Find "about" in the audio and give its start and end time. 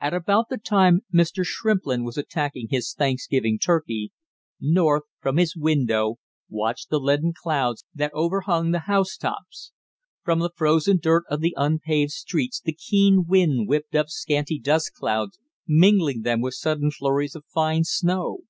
0.14-0.48